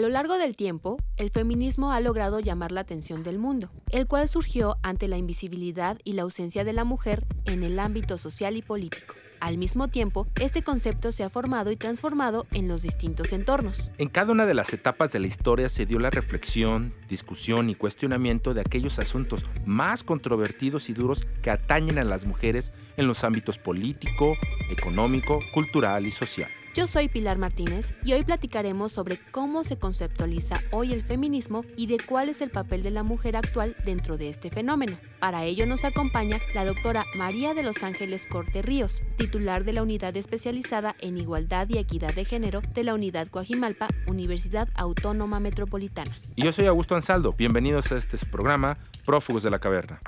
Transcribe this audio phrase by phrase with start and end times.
[0.00, 4.28] Lo largo del tiempo, el feminismo ha logrado llamar la atención del mundo, el cual
[4.28, 8.62] surgió ante la invisibilidad y la ausencia de la mujer en el ámbito social y
[8.62, 9.14] político.
[9.40, 13.90] Al mismo tiempo, este concepto se ha formado y transformado en los distintos entornos.
[13.96, 17.74] En cada una de las etapas de la historia se dio la reflexión, discusión y
[17.74, 23.24] cuestionamiento de aquellos asuntos más controvertidos y duros que atañen a las mujeres en los
[23.24, 24.34] ámbitos político,
[24.70, 26.50] económico, cultural y social.
[26.72, 31.88] Yo soy Pilar Martínez y hoy platicaremos sobre cómo se conceptualiza hoy el feminismo y
[31.88, 34.96] de cuál es el papel de la mujer actual dentro de este fenómeno.
[35.18, 39.82] Para ello nos acompaña la doctora María de los Ángeles Corte Ríos, titular de la
[39.82, 46.16] Unidad Especializada en Igualdad y Equidad de Género de la Unidad Coajimalpa, Universidad Autónoma Metropolitana.
[46.36, 47.32] Y yo soy Augusto Ansaldo.
[47.32, 50.00] Bienvenidos a este programa Prófugos de la Caverna.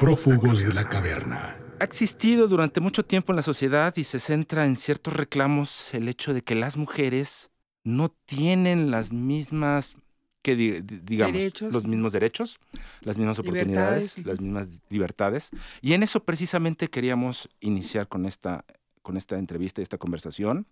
[0.00, 1.67] Prófugos de la caverna.
[1.80, 6.08] Ha existido durante mucho tiempo en la sociedad y se centra en ciertos reclamos el
[6.08, 7.50] hecho de que las mujeres
[7.84, 9.96] no tienen las mismas,
[10.42, 11.72] que digamos, Derechos.
[11.72, 12.58] los mismos derechos,
[13.02, 14.26] las mismas oportunidades, Libertades.
[14.26, 15.50] las mismas libertades.
[15.80, 18.64] Y en eso precisamente queríamos iniciar con esta,
[19.02, 20.66] con esta entrevista, esta conversación,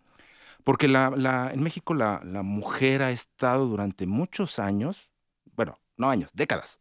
[0.64, 5.12] porque la, la- en México la, la mujer ha estado durante muchos años,
[5.54, 6.80] bueno, no años, décadas,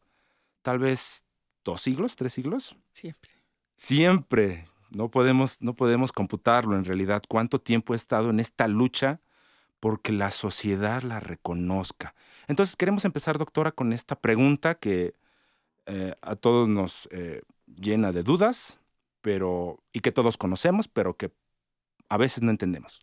[0.64, 1.24] tal vez
[1.64, 3.32] dos siglos, tres siglos, Siempre.
[3.76, 9.22] Siempre no podemos, no podemos computarlo en realidad cuánto tiempo he estado en esta lucha
[9.80, 12.16] porque la sociedad la reconozca.
[12.48, 15.14] Entonces queremos empezar, doctora, con esta pregunta que
[15.86, 18.80] eh, a todos nos eh, llena de dudas,
[19.22, 21.32] pero y que todos conocemos, pero que
[22.10, 23.02] a veces no entendemos.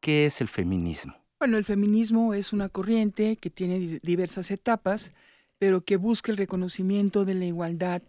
[0.00, 1.14] ¿Qué es el feminismo?
[1.38, 5.12] Bueno, el feminismo es una corriente que tiene di- diversas etapas,
[5.58, 8.02] pero que busca el reconocimiento de la igualdad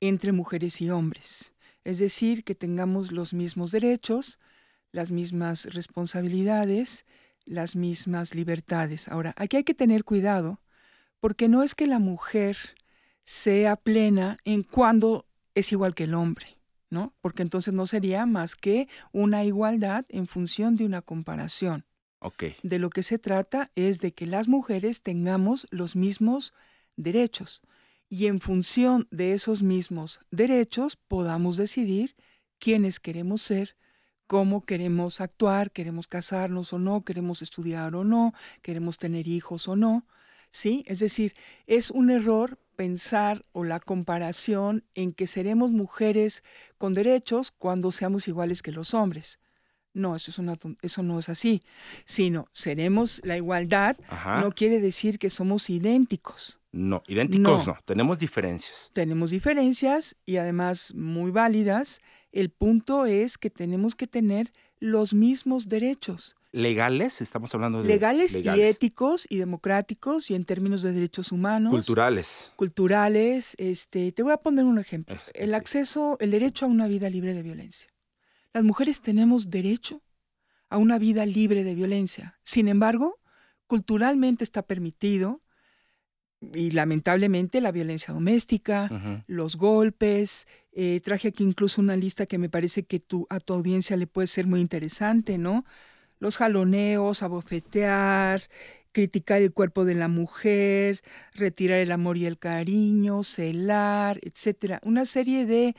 [0.00, 1.52] entre mujeres y hombres.
[1.84, 4.38] Es decir, que tengamos los mismos derechos,
[4.92, 7.04] las mismas responsabilidades,
[7.44, 9.08] las mismas libertades.
[9.08, 10.60] Ahora, aquí hay que tener cuidado,
[11.20, 12.56] porque no es que la mujer
[13.24, 16.58] sea plena en cuando es igual que el hombre,
[16.90, 17.14] ¿no?
[17.20, 21.84] Porque entonces no sería más que una igualdad en función de una comparación.
[22.18, 26.52] Ok, De lo que se trata es de que las mujeres tengamos los mismos
[26.96, 27.62] derechos
[28.08, 32.14] y en función de esos mismos derechos podamos decidir
[32.58, 33.76] quiénes queremos ser,
[34.26, 39.76] cómo queremos actuar, queremos casarnos o no, queremos estudiar o no, queremos tener hijos o
[39.76, 40.06] no.
[40.50, 40.84] ¿Sí?
[40.86, 41.34] Es decir,
[41.66, 46.42] es un error pensar o la comparación en que seremos mujeres
[46.78, 49.40] con derechos cuando seamos iguales que los hombres.
[49.92, 51.62] No, eso, es una eso no es así,
[52.04, 54.40] sino seremos la igualdad, ajá.
[54.40, 56.58] no quiere decir que somos idénticos.
[56.76, 57.74] No, idénticos no.
[57.74, 58.90] no, tenemos diferencias.
[58.92, 62.00] Tenemos diferencias y además muy válidas.
[62.32, 67.88] El punto es que tenemos que tener los mismos derechos, Legales, estamos hablando de...
[67.88, 71.70] legales, y éticos y democráticos y en términos de derechos humanos.
[71.70, 72.50] Culturales.
[72.56, 73.54] culturales.
[73.58, 75.16] Este, te voy a poner un ejemplo.
[75.16, 75.54] Es- El sí.
[75.54, 77.90] acceso, el derecho a una vida libre de violencia.
[78.54, 80.00] Las mujeres tenemos derecho
[80.70, 82.38] a una vida libre de violencia.
[82.42, 83.20] Sin embargo,
[83.66, 85.42] culturalmente está permitido
[86.54, 90.46] y lamentablemente la violencia doméstica, los golpes.
[90.72, 94.06] eh, traje aquí incluso una lista que me parece que tu, a tu audiencia le
[94.06, 95.64] puede ser muy interesante, ¿no?
[96.18, 98.42] Los jaloneos, abofetear,
[98.92, 101.00] criticar el cuerpo de la mujer,
[101.34, 104.80] retirar el amor y el cariño, celar, etcétera.
[104.84, 105.74] Una serie de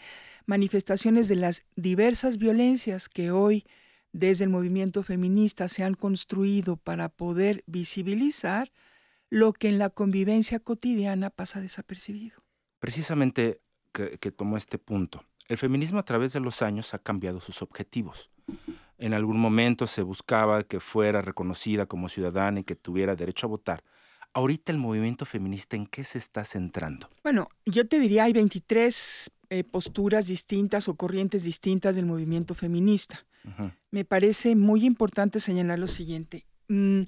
[0.45, 3.65] manifestaciones de las diversas violencias que hoy
[4.13, 8.71] desde el movimiento feminista se han construido para poder visibilizar
[9.29, 12.43] lo que en la convivencia cotidiana pasa desapercibido.
[12.79, 15.23] Precisamente que, que tomó este punto.
[15.47, 18.29] El feminismo a través de los años ha cambiado sus objetivos.
[18.97, 23.49] En algún momento se buscaba que fuera reconocida como ciudadana y que tuviera derecho a
[23.49, 23.83] votar.
[24.33, 27.09] Ahorita el movimiento feminista en qué se está centrando?
[27.23, 33.25] Bueno, yo te diría, hay 23 eh, posturas distintas o corrientes distintas del movimiento feminista.
[33.91, 36.45] Me parece muy importante señalar lo siguiente.
[36.67, 37.03] Mm,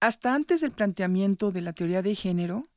[0.00, 2.68] hasta antes del planteamiento de la teoría de género,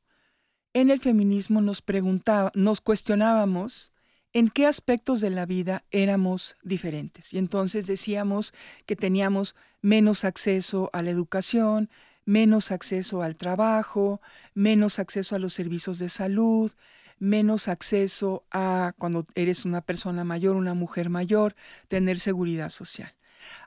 [0.72, 3.92] en el feminismo nos preguntaba, nos cuestionábamos
[4.32, 7.32] en qué aspectos de la vida éramos diferentes.
[7.32, 8.52] Y entonces decíamos
[8.86, 11.90] que teníamos menos acceso a la educación,
[12.24, 14.20] menos acceso al trabajo,
[14.54, 16.72] menos acceso a los servicios de salud,
[17.18, 21.54] menos acceso a, cuando eres una persona mayor, una mujer mayor,
[21.88, 23.14] tener seguridad social.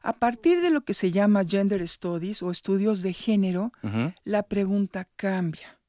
[0.01, 3.71] A partir de lo que se llama gender studies o estudios de género,
[4.23, 5.79] la pregunta cambia.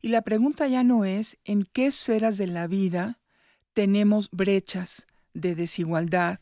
[0.00, 3.18] Y la pregunta ya no es en qué esferas de la vida
[3.72, 6.38] tenemos brechas de desigualdad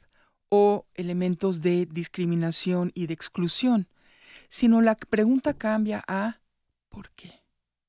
[0.49, 3.89] o elementos de discriminación y de exclusión,
[4.49, 6.41] sino la pregunta cambia a
[6.91, 7.43] ¿por qué?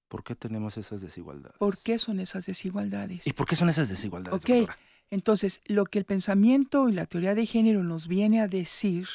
[0.08, 1.58] ¿Por qué tenemos esas desigualdades?
[1.58, 3.28] ¿Por qué son esas desigualdades?
[3.28, 4.42] ¿Y por qué son esas desigualdades?
[4.42, 4.70] Ok,
[5.14, 9.08] entonces lo que el pensamiento y la teoría de género nos viene a decir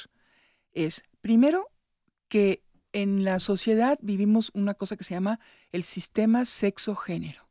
[0.70, 1.72] es, primero,
[2.28, 2.62] que
[2.92, 5.40] en la sociedad vivimos una cosa que se llama
[5.72, 7.48] el sistema sexo-género.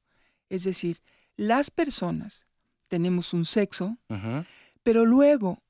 [0.48, 1.02] Es decir,
[1.36, 2.46] las personas
[2.88, 3.98] tenemos un sexo,
[4.82, 5.62] pero luego,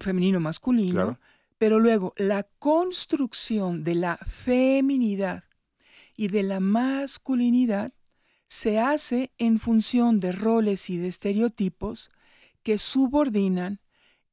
[0.00, 1.18] femenino masculino,
[1.56, 5.44] pero luego la construcción de la feminidad
[6.14, 7.94] y de la masculinidad
[8.46, 12.10] se hace en función de roles y de estereotipos
[12.66, 13.78] que subordinan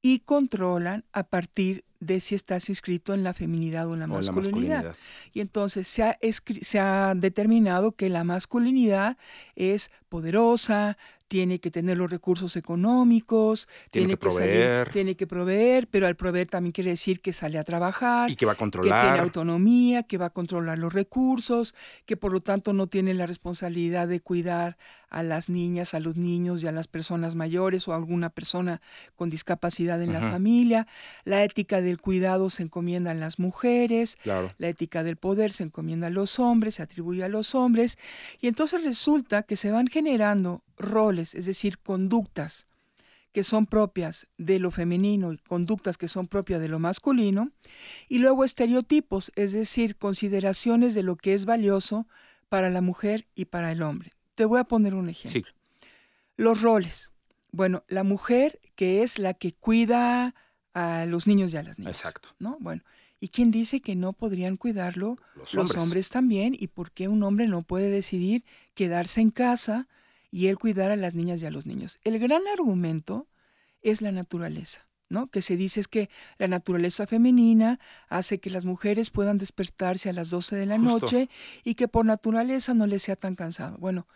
[0.01, 4.95] y controlan a partir de si estás inscrito en la feminidad o en la, masculinidad.
[5.33, 6.18] Y entonces se ha,
[6.62, 9.18] se ha determinado que la masculinidad
[9.56, 10.97] es poderosa,
[11.33, 14.91] tiene que tener los recursos económicos, tiene, que, proveer.
[14.91, 18.30] tiene que proveer, pero al proveer también quiere decir que sale a trabajar.
[18.30, 19.01] Y que va a controlar.
[19.01, 21.74] Que tiene autonomía, que va a controlar los recursos,
[22.06, 24.77] que por lo tanto no tiene la responsabilidad de cuidar
[25.13, 28.81] a las niñas, a los niños y a las personas mayores o a alguna persona
[29.15, 30.88] con discapacidad en la familia.
[31.24, 36.07] La ética del cuidado se encomienda a las mujeres, la ética del poder se encomienda
[36.07, 38.00] a los hombres, se atribuye a los hombres,
[38.41, 42.67] y entonces resulta que se van generando roles, es decir, conductas
[43.33, 47.51] que son propias de lo femenino y conductas que son propias de lo masculino,
[48.07, 52.07] y luego estereotipos, es decir, consideraciones de lo que es valioso
[52.47, 54.11] para la mujer y para el hombre.
[54.35, 55.51] Te voy a poner un ejemplo.
[56.37, 57.11] Los roles.
[57.51, 60.35] Bueno, la mujer que es la que cuida
[60.73, 61.97] a los niños y a las niñas.
[61.97, 62.29] Exacto.
[62.39, 62.57] ¿No?
[62.59, 62.83] Bueno,
[63.19, 65.17] ¿y quién dice que no podrían cuidarlo
[65.53, 66.55] los hombres también?
[66.57, 68.43] ¿Y por qué un hombre no puede decidir
[68.75, 69.87] quedarse en casa?
[70.33, 72.00] Y él cuidar a las niñas y a los niños.
[72.03, 73.27] El gran argumento
[73.83, 74.88] es la naturaleza.
[75.07, 75.27] ¿no?
[75.27, 76.09] Que se dice es que
[76.39, 81.30] la naturaleza femenina hace que las mujeres puedan despertarse a las 12 de la noche
[81.63, 83.77] y que por naturaleza no les sea tan cansado.
[83.77, 84.07] Bueno,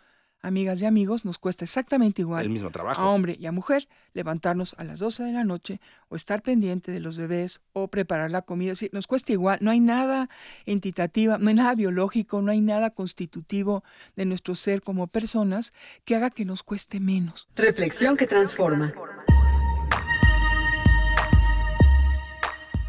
[0.42, 2.44] amigas y amigos, nos cuesta exactamente igual.
[2.44, 3.00] El mismo trabajo.
[3.00, 6.92] A hombre y a mujer, levantarnos a las 12 de la noche o estar pendiente
[6.92, 8.74] de los bebés o preparar la comida.
[8.74, 9.58] Sí, nos cuesta igual.
[9.60, 10.28] No hay nada
[10.66, 13.84] entitativa, no hay nada biológico, no hay nada constitutivo
[14.16, 15.72] de nuestro ser como personas
[16.04, 17.48] que haga que nos cueste menos.
[17.56, 18.92] Reflexión que transforma.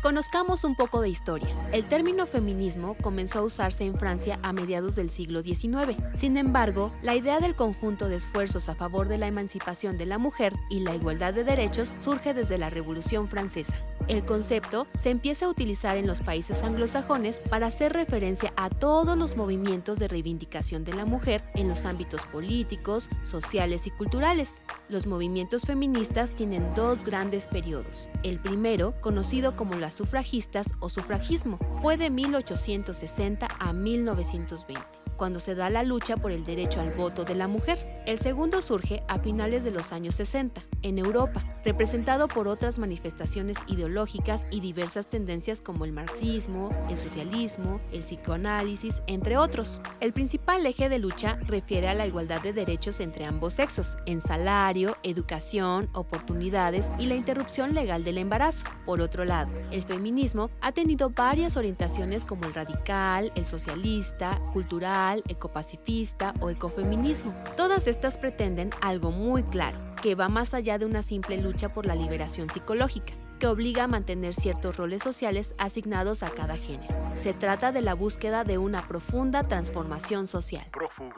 [0.01, 1.49] Conozcamos un poco de historia.
[1.73, 5.97] El término feminismo comenzó a usarse en Francia a mediados del siglo XIX.
[6.13, 10.17] Sin embargo, la idea del conjunto de esfuerzos a favor de la emancipación de la
[10.17, 13.75] mujer y la igualdad de derechos surge desde la Revolución Francesa.
[14.09, 19.15] El concepto se empieza a utilizar en los países anglosajones para hacer referencia a todos
[19.15, 24.63] los movimientos de reivindicación de la mujer en los ámbitos políticos, sociales y culturales.
[24.89, 28.09] Los movimientos feministas tienen dos grandes periodos.
[28.23, 35.53] El primero, conocido como las sufragistas o sufragismo, fue de 1860 a 1920 cuando se
[35.53, 37.98] da la lucha por el derecho al voto de la mujer.
[38.09, 43.55] El segundo surge a finales de los años 60, en Europa, representado por otras manifestaciones
[43.67, 49.79] ideológicas y diversas tendencias como el marxismo, el socialismo, el psicoanálisis, entre otros.
[49.99, 54.21] El principal eje de lucha refiere a la igualdad de derechos entre ambos sexos, en
[54.21, 58.65] salario, educación, oportunidades y la interrupción legal del embarazo.
[58.87, 65.21] Por otro lado, el feminismo ha tenido varias orientaciones como el radical, el socialista, cultural,
[65.27, 67.35] ecopacifista o ecofeminismo.
[67.55, 71.85] Todas estas pretenden algo muy claro, que va más allá de una simple lucha por
[71.85, 76.93] la liberación psicológica que obliga a mantener ciertos roles sociales asignados a cada género.
[77.13, 80.67] Se trata de la búsqueda de una profunda transformación social.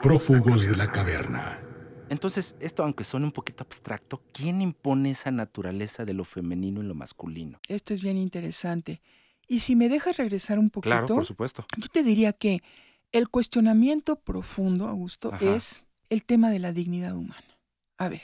[0.00, 1.60] Prófugos de la caverna.
[2.08, 6.84] Entonces, esto aunque suene un poquito abstracto, ¿quién impone esa naturaleza de lo femenino y
[6.84, 7.58] lo masculino?
[7.68, 9.00] Esto es bien interesante.
[9.48, 11.64] Y si me dejas regresar un poquito, claro, por supuesto.
[11.76, 12.62] Yo te diría que
[13.10, 17.58] el cuestionamiento profundo, Augusto, es el tema de la dignidad humana.
[17.96, 18.22] A ver,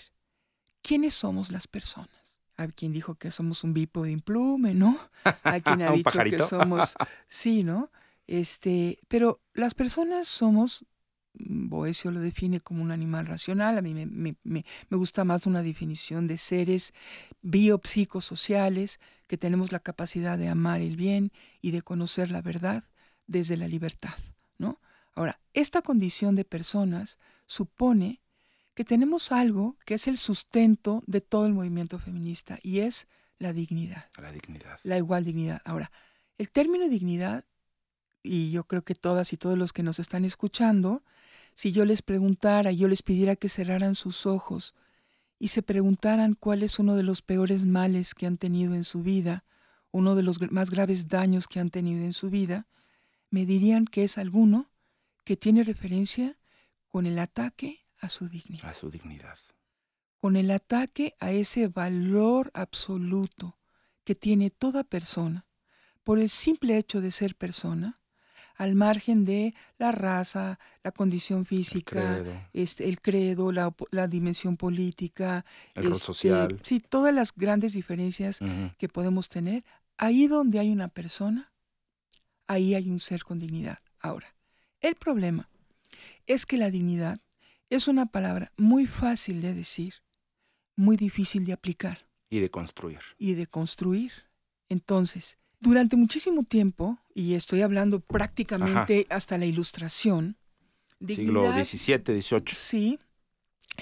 [0.82, 2.10] ¿quiénes somos las personas?
[2.58, 4.98] Hay quien dijo que somos un bipo de implume, ¿no?
[5.42, 6.96] Hay quien ha dicho que somos,
[7.28, 7.90] sí, ¿no?
[8.26, 10.84] Este, pero las personas somos,
[11.32, 15.46] mm, Boesio lo define como un animal racional, a mí me, me, me gusta más
[15.46, 16.92] una definición de seres
[17.40, 22.84] biopsicosociales que tenemos la capacidad de amar el bien y de conocer la verdad
[23.26, 24.12] desde la libertad.
[25.14, 28.20] Ahora, esta condición de personas supone
[28.74, 33.52] que tenemos algo que es el sustento de todo el movimiento feminista y es la
[33.52, 34.06] dignidad.
[34.16, 34.78] La dignidad.
[34.84, 35.60] La igual dignidad.
[35.64, 35.90] Ahora,
[36.38, 37.44] el término dignidad,
[38.22, 41.02] y yo creo que todas y todos los que nos están escuchando,
[41.54, 44.74] si yo les preguntara, yo les pidiera que cerraran sus ojos
[45.40, 49.02] y se preguntaran cuál es uno de los peores males que han tenido en su
[49.02, 49.44] vida,
[49.90, 52.68] uno de los más graves daños que han tenido en su vida,
[53.30, 54.67] me dirían que es alguno
[55.28, 56.38] que tiene referencia
[56.86, 58.70] con el ataque a su dignidad.
[58.70, 59.38] A su dignidad.
[60.22, 63.58] Con el ataque a ese valor absoluto
[64.04, 65.44] que tiene toda persona
[66.02, 68.00] por el simple hecho de ser persona,
[68.54, 74.56] al margen de la raza, la condición física, el credo, este, el credo la, dimensión
[74.56, 75.44] política,
[75.74, 76.60] el rol este, social.
[76.62, 78.40] Sí, todas las grandes diferencias
[78.78, 79.62] que podemos tener.
[79.98, 81.52] Ahí donde hay una persona,
[82.46, 83.80] ahí hay un ser con dignidad.
[84.00, 84.37] Ahora,
[84.80, 85.48] el problema
[86.26, 87.20] es que la dignidad
[87.70, 89.94] es una palabra muy fácil de decir,
[90.76, 92.06] muy difícil de aplicar.
[92.30, 93.00] Y de construir.
[93.18, 94.12] Y de construir.
[94.68, 100.36] Entonces, durante muchísimo tiempo, y estoy hablando prácticamente hasta la ilustración,
[101.04, 102.42] siglo XVII, XVIII.
[102.54, 102.98] Sí,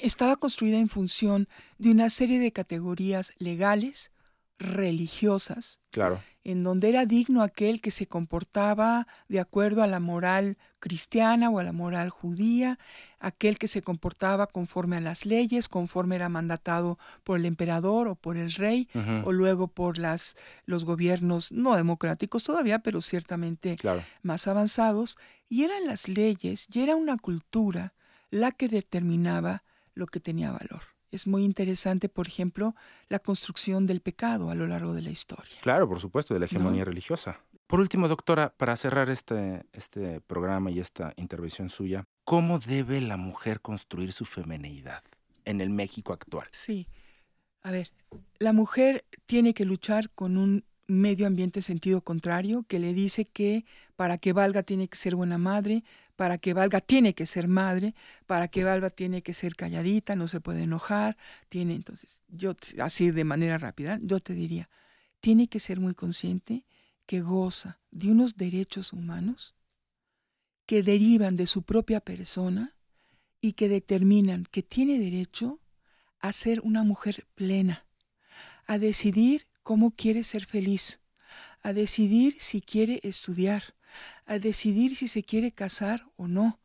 [0.01, 1.49] estaba construida en función
[1.79, 4.11] de una serie de categorías legales,
[4.59, 6.23] religiosas, claro.
[6.45, 11.59] en donde era digno aquel que se comportaba de acuerdo a la moral cristiana o
[11.59, 12.79] a la moral judía,
[13.19, 18.15] aquel que se comportaba conforme a las leyes, conforme era mandatado por el emperador o
[18.15, 18.89] por el rey,
[19.25, 23.77] o luego por las, los gobiernos no democráticos todavía, pero ciertamente
[24.23, 27.95] más avanzados, y eran las leyes y era una cultura
[28.31, 30.96] la que determinaba lo que tenía valor.
[31.11, 32.75] Es muy interesante, por ejemplo,
[33.09, 35.57] la construcción del pecado a lo largo de la historia.
[35.61, 37.41] Claro, por supuesto, de la hegemonía religiosa.
[37.67, 43.17] Por último, doctora, para cerrar este, este programa y esta intervención suya, ¿cómo debe la
[43.17, 45.03] mujer construir su femenidad
[45.45, 46.47] en el México actual?
[46.53, 46.87] Sí.
[47.63, 47.91] A ver,
[48.39, 53.65] la mujer tiene que luchar con un medio ambiente sentido contrario que le dice que
[53.97, 57.95] para que valga tiene que ser buena madre, para que valga tiene que ser madre,
[58.27, 61.17] para que valga tiene que ser calladita, no se puede enojar,
[61.49, 64.69] tiene entonces, yo así de manera rápida, yo te diría,
[65.21, 66.65] tiene que ser muy consciente
[67.05, 69.55] que goza de unos derechos humanos
[70.67, 72.75] que derivan de su propia persona
[73.41, 75.61] y que determinan que tiene derecho
[76.19, 77.87] a ser una mujer plena,
[78.67, 81.01] a decidir cómo quiere ser feliz,
[81.61, 83.75] a decidir si quiere estudiar,
[84.25, 86.61] a decidir si se quiere casar o no,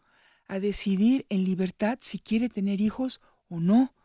[0.46, 3.96] a decidir en libertad si quiere tener hijos o no,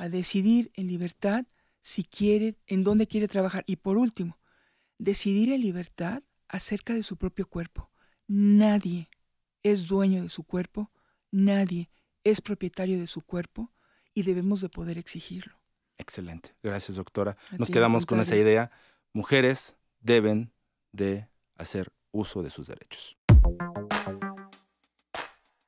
[0.00, 1.46] a decidir en libertad
[1.80, 3.62] si quiere, en dónde quiere trabajar.
[3.68, 4.36] Y por último,
[4.98, 7.92] decidir en libertad acerca de su propio cuerpo.
[8.26, 9.10] Nadie
[9.62, 10.90] es dueño de su cuerpo,
[11.30, 11.88] nadie
[12.24, 13.72] es propietario de su cuerpo
[14.12, 15.59] y debemos de poder exigirlo.
[16.00, 16.54] Excelente.
[16.62, 17.36] Gracias, doctora.
[17.58, 18.70] Nos quedamos con esa idea.
[19.12, 20.50] Mujeres deben
[20.92, 23.18] de hacer uso de sus derechos.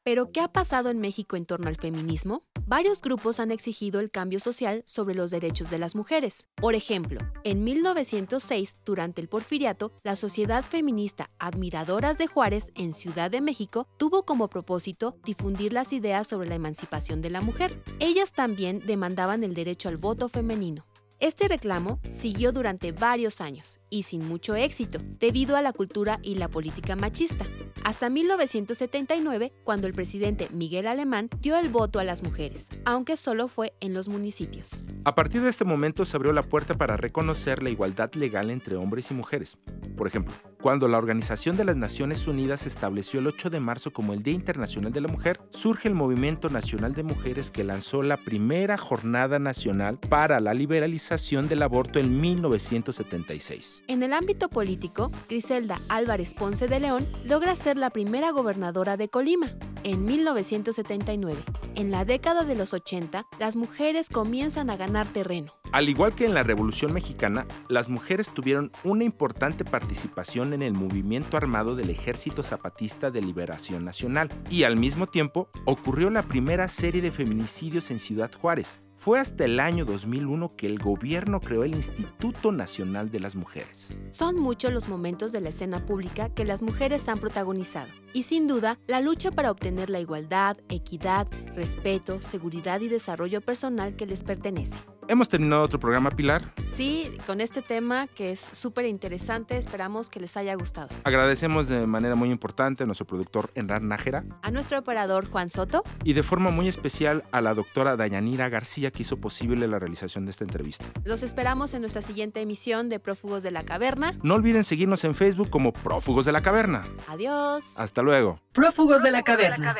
[0.02, 2.44] ¿Pero qué ha pasado en México en torno al feminismo?
[2.72, 6.46] Varios grupos han exigido el cambio social sobre los derechos de las mujeres.
[6.54, 13.30] Por ejemplo, en 1906, durante el porfiriato, la Sociedad Feminista Admiradoras de Juárez en Ciudad
[13.30, 17.78] de México tuvo como propósito difundir las ideas sobre la emancipación de la mujer.
[18.00, 20.86] Ellas también demandaban el derecho al voto femenino.
[21.22, 26.34] Este reclamo siguió durante varios años y sin mucho éxito, debido a la cultura y
[26.34, 27.46] la política machista,
[27.84, 33.46] hasta 1979, cuando el presidente Miguel Alemán dio el voto a las mujeres, aunque solo
[33.46, 34.82] fue en los municipios.
[35.04, 38.74] A partir de este momento se abrió la puerta para reconocer la igualdad legal entre
[38.74, 39.58] hombres y mujeres.
[39.96, 44.14] Por ejemplo, cuando la Organización de las Naciones Unidas estableció el 8 de marzo como
[44.14, 48.16] el Día Internacional de la Mujer, surge el Movimiento Nacional de Mujeres que lanzó la
[48.16, 53.84] primera Jornada Nacional para la Liberalización del Aborto en 1976.
[53.88, 59.08] En el ámbito político, Griselda Álvarez Ponce de León logra ser la primera gobernadora de
[59.08, 59.50] Colima
[59.82, 61.42] en 1979.
[61.74, 65.54] En la década de los 80, las mujeres comienzan a ganar terreno.
[65.72, 70.74] Al igual que en la Revolución Mexicana, las mujeres tuvieron una importante participación en el
[70.74, 76.68] movimiento armado del Ejército Zapatista de Liberación Nacional y al mismo tiempo ocurrió la primera
[76.68, 78.81] serie de feminicidios en Ciudad Juárez.
[79.02, 83.88] Fue hasta el año 2001 que el gobierno creó el Instituto Nacional de las Mujeres.
[84.12, 88.46] Son muchos los momentos de la escena pública que las mujeres han protagonizado y sin
[88.46, 94.22] duda la lucha para obtener la igualdad, equidad, respeto, seguridad y desarrollo personal que les
[94.22, 94.78] pertenece.
[95.08, 96.52] Hemos terminado otro programa, Pilar.
[96.70, 100.88] Sí, con este tema que es súper interesante, esperamos que les haya gustado.
[101.04, 104.24] Agradecemos de manera muy importante a nuestro productor Enrar Nájera.
[104.42, 105.82] A nuestro operador Juan Soto.
[106.04, 110.24] Y de forma muy especial a la doctora Dayanira García que hizo posible la realización
[110.24, 110.84] de esta entrevista.
[111.04, 114.18] Los esperamos en nuestra siguiente emisión de Prófugos de la Caverna.
[114.22, 116.84] No olviden seguirnos en Facebook como Prófugos de la Caverna.
[117.08, 117.76] Adiós.
[117.76, 118.40] Hasta luego.
[118.52, 119.74] Prófugos de la Caverna.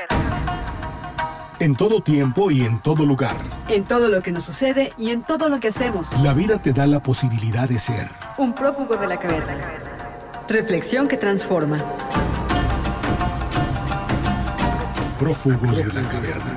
[1.63, 3.37] En todo tiempo y en todo lugar.
[3.69, 6.13] En todo lo que nos sucede y en todo lo que hacemos.
[6.21, 8.09] La vida te da la posibilidad de ser.
[8.37, 9.61] Un prófugo de la caverna.
[10.49, 11.79] Reflexión que transforma.
[15.21, 16.52] Prófugos de la caverna.